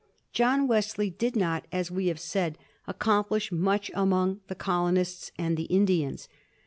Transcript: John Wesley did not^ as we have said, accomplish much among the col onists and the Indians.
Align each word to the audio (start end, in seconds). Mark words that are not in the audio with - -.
John 0.33 0.67
Wesley 0.67 1.11
did 1.11 1.35
not^ 1.35 1.65
as 1.71 1.91
we 1.91 2.07
have 2.07 2.19
said, 2.19 2.57
accomplish 2.87 3.51
much 3.51 3.91
among 3.93 4.41
the 4.47 4.55
col 4.55 4.87
onists 4.91 5.29
and 5.37 5.55
the 5.55 5.65
Indians. 5.65 6.27